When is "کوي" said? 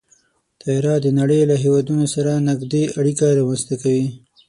3.83-4.07